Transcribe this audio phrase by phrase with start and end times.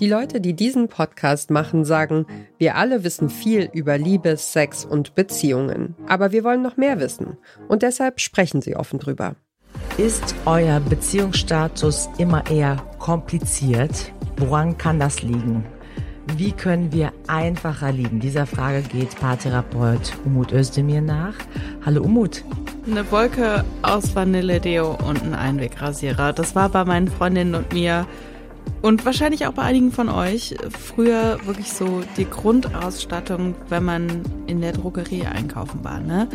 [0.00, 2.24] Die Leute, die diesen Podcast machen, sagen,
[2.56, 5.96] wir alle wissen viel über Liebe, Sex und Beziehungen.
[6.06, 7.36] Aber wir wollen noch mehr wissen.
[7.66, 9.34] Und deshalb sprechen sie offen drüber.
[9.96, 14.12] Ist euer Beziehungsstatus immer eher kompliziert?
[14.36, 15.64] Woran kann das liegen?
[16.36, 18.20] Wie können wir einfacher lieben?
[18.20, 21.34] Dieser Frage geht Paartherapeut Umut Özdemir nach.
[21.84, 22.44] Hallo Umut.
[22.86, 26.32] Eine Wolke aus Vanilledeo und ein Einwegrasierer.
[26.32, 28.06] Das war bei meinen Freundinnen und mir
[28.82, 34.60] und wahrscheinlich auch bei einigen von euch früher wirklich so die Grundausstattung, wenn man in
[34.60, 36.28] der Drogerie einkaufen war, ne?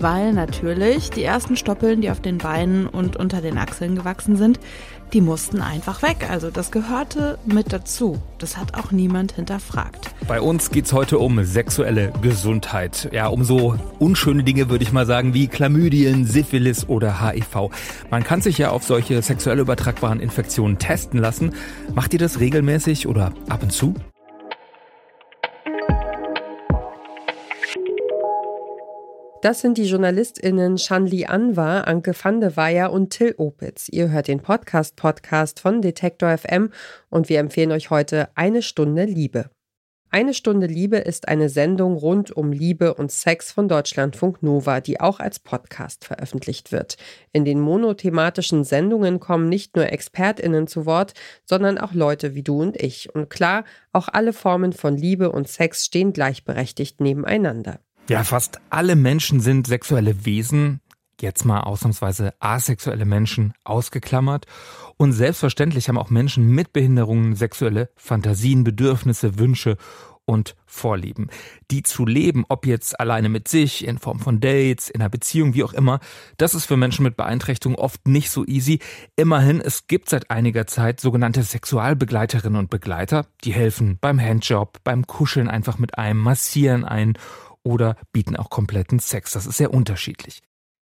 [0.00, 4.60] Weil natürlich die ersten Stoppeln, die auf den Beinen und unter den Achseln gewachsen sind,
[5.12, 6.28] die mussten einfach weg.
[6.30, 8.22] Also das gehörte mit dazu.
[8.38, 10.10] Das hat auch niemand hinterfragt.
[10.28, 13.08] Bei uns geht's heute um sexuelle Gesundheit.
[13.12, 17.70] Ja, um so unschöne Dinge würde ich mal sagen wie Chlamydien, Syphilis oder HIV.
[18.10, 21.54] Man kann sich ja auf solche sexuell übertragbaren Infektionen testen lassen.
[21.94, 23.94] Macht ihr das regelmäßig oder ab und zu?
[29.40, 33.88] Das sind die JournalistInnen Shanli Anwar, Anke van de Weyer und Till Opitz.
[33.88, 36.72] Ihr hört den Podcast-Podcast von Detektor FM
[37.08, 39.48] und wir empfehlen euch heute Eine Stunde Liebe.
[40.10, 44.98] Eine Stunde Liebe ist eine Sendung rund um Liebe und Sex von Deutschlandfunk Nova, die
[44.98, 46.96] auch als Podcast veröffentlicht wird.
[47.32, 52.60] In den monothematischen Sendungen kommen nicht nur ExpertInnen zu Wort, sondern auch Leute wie du
[52.60, 53.14] und ich.
[53.14, 57.78] Und klar, auch alle Formen von Liebe und Sex stehen gleichberechtigt nebeneinander.
[58.08, 60.80] Ja, fast alle Menschen sind sexuelle Wesen,
[61.20, 64.46] jetzt mal ausnahmsweise asexuelle Menschen ausgeklammert.
[64.96, 69.76] Und selbstverständlich haben auch Menschen mit Behinderungen sexuelle Fantasien, Bedürfnisse, Wünsche
[70.24, 71.28] und Vorlieben.
[71.70, 75.52] Die zu leben, ob jetzt alleine mit sich, in Form von Dates, in einer Beziehung,
[75.52, 76.00] wie auch immer,
[76.38, 78.78] das ist für Menschen mit Beeinträchtigung oft nicht so easy.
[79.16, 85.06] Immerhin, es gibt seit einiger Zeit sogenannte Sexualbegleiterinnen und Begleiter, die helfen beim Handjob, beim
[85.06, 87.14] Kuscheln einfach mit einem, massieren ein
[87.62, 89.32] oder bieten auch kompletten Sex.
[89.32, 90.42] Das ist sehr unterschiedlich.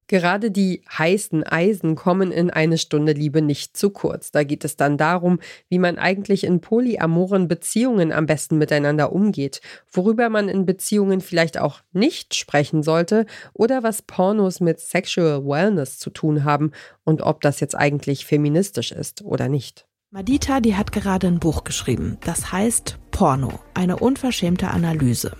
[0.07, 4.31] Gerade die heißen Eisen kommen in eine Stunde Liebe nicht zu kurz.
[4.31, 5.39] Da geht es dann darum,
[5.69, 11.57] wie man eigentlich in polyamoren Beziehungen am besten miteinander umgeht, worüber man in Beziehungen vielleicht
[11.57, 16.71] auch nicht sprechen sollte oder was Pornos mit Sexual Wellness zu tun haben
[17.05, 19.87] und ob das jetzt eigentlich feministisch ist oder nicht.
[20.11, 22.17] Madita, die hat gerade ein Buch geschrieben.
[22.21, 25.35] Das heißt Porno, eine unverschämte Analyse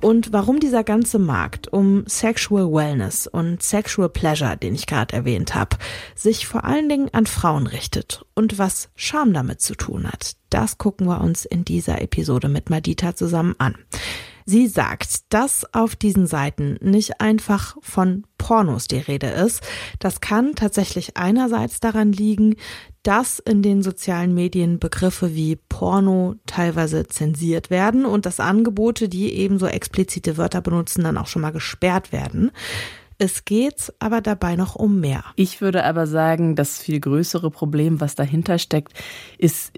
[0.00, 5.54] und warum dieser ganze Markt um Sexual Wellness und Sexual Pleasure, den ich gerade erwähnt
[5.54, 5.76] habe,
[6.14, 10.78] sich vor allen Dingen an Frauen richtet und was Scham damit zu tun hat, das
[10.78, 13.76] gucken wir uns in dieser Episode mit Madita zusammen an.
[14.46, 19.62] Sie sagt, dass auf diesen Seiten nicht einfach von Pornos die Rede ist.
[19.98, 22.56] Das kann tatsächlich einerseits daran liegen,
[23.02, 29.32] dass in den sozialen Medien Begriffe wie Porno teilweise zensiert werden und dass Angebote, die
[29.34, 32.50] ebenso explizite Wörter benutzen, dann auch schon mal gesperrt werden.
[33.18, 35.24] Es geht aber dabei noch um mehr.
[35.36, 38.94] Ich würde aber sagen, das viel größere Problem, was dahinter steckt,
[39.36, 39.72] ist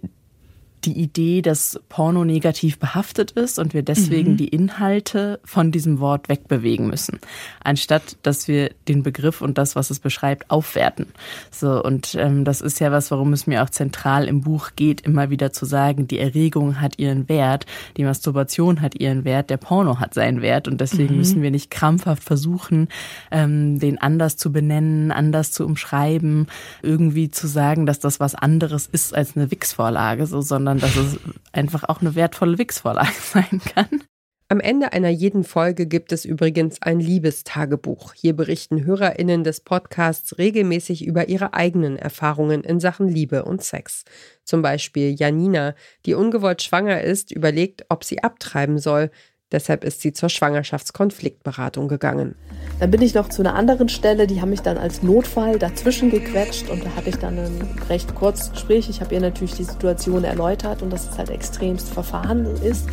[0.85, 4.37] die Idee, dass Porno negativ behaftet ist und wir deswegen mhm.
[4.37, 7.21] die Inhalte von diesem Wort wegbewegen müssen,
[7.63, 11.07] anstatt dass wir den Begriff und das, was es beschreibt, aufwerten.
[11.51, 15.03] So und ähm, das ist ja was, warum es mir auch zentral im Buch geht,
[15.03, 17.67] immer wieder zu sagen, die Erregung hat ihren Wert,
[17.97, 21.19] die Masturbation hat ihren Wert, der Porno hat seinen Wert und deswegen mhm.
[21.19, 22.89] müssen wir nicht krampfhaft versuchen,
[23.31, 26.47] ähm, den anders zu benennen, anders zu umschreiben,
[26.83, 30.97] irgendwie zu sagen, dass das was anderes ist als eine Wix-Vorlage, so, sondern sondern dass
[30.97, 31.19] es
[31.53, 34.03] einfach auch eine wertvolle Wix-Vorlage sein kann.
[34.49, 38.13] Am Ende einer jeden Folge gibt es übrigens ein Liebestagebuch.
[38.13, 44.05] Hier berichten HörerInnen des Podcasts regelmäßig über ihre eigenen Erfahrungen in Sachen Liebe und Sex.
[44.45, 45.75] Zum Beispiel Janina,
[46.05, 49.11] die ungewollt schwanger ist, überlegt, ob sie abtreiben soll.
[49.53, 52.35] Deshalb ist sie zur Schwangerschaftskonfliktberatung gegangen.
[52.81, 56.11] Dann bin ich noch zu einer anderen Stelle, die haben mich dann als Notfall dazwischen
[56.11, 58.89] gequetscht und da hatte ich dann ein recht kurzes Gespräch.
[58.89, 62.89] Ich habe ihr natürlich die Situation erläutert und dass es halt extremst verfahren ist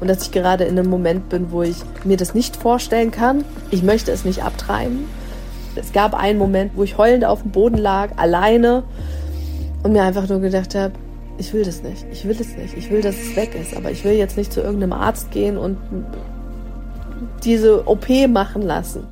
[0.00, 3.44] und dass ich gerade in einem Moment bin, wo ich mir das nicht vorstellen kann.
[3.70, 5.06] Ich möchte es nicht abtreiben.
[5.74, 8.84] Es gab einen Moment, wo ich heulend auf dem Boden lag, alleine
[9.82, 10.92] und mir einfach nur gedacht habe,
[11.38, 13.90] ich will das nicht, ich will es nicht, ich will, dass es weg ist, aber
[13.90, 15.78] ich will jetzt nicht zu irgendeinem Arzt gehen und
[17.44, 19.06] diese OP machen lassen.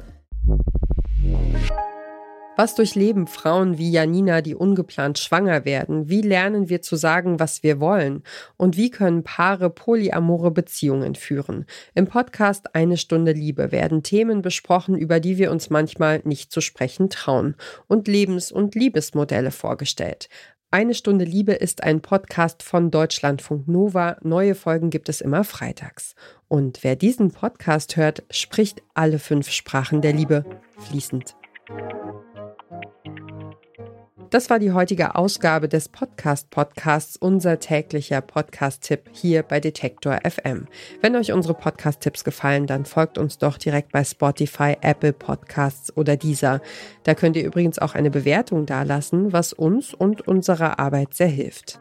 [2.57, 6.09] Was durchleben Frauen wie Janina, die ungeplant schwanger werden?
[6.09, 8.23] Wie lernen wir zu sagen, was wir wollen?
[8.57, 11.67] Und wie können Paare polyamore Beziehungen führen?
[11.97, 16.61] Im Podcast Eine Stunde Liebe werden Themen besprochen, über die wir uns manchmal nicht zu
[16.61, 17.57] sprechen trauen
[17.89, 20.29] und Lebens- und Liebesmodelle vorgestellt.
[20.75, 24.17] Eine Stunde Liebe ist ein Podcast von Deutschlandfunk Nova.
[24.23, 26.17] Neue Folgen gibt es immer freitags.
[26.49, 30.45] Und wer diesen Podcast hört, spricht alle fünf Sprachen der Liebe
[30.81, 31.37] fließend.
[34.35, 40.67] Das war die heutige Ausgabe des Podcast Podcasts, unser täglicher Podcast-Tipp hier bei Detektor FM.
[41.01, 46.17] Wenn euch unsere Podcast-Tipps gefallen, dann folgt uns doch direkt bei Spotify, Apple Podcasts oder
[46.17, 46.61] dieser.
[47.05, 51.79] Da könnt ihr übrigens auch eine Bewertung dalassen, was uns und unserer Arbeit sehr hilft.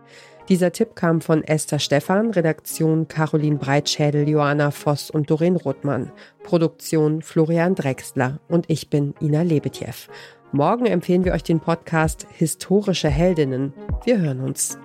[0.47, 6.11] Dieser Tipp kam von Esther Stephan, Redaktion Caroline Breitschädel, Joanna Voss und Doreen Rothmann,
[6.43, 10.07] Produktion Florian Drexler und ich bin Ina Lebetjew.
[10.55, 13.73] Morgen empfehlen wir euch den Podcast Historische Heldinnen.
[14.05, 14.77] Wir hören uns.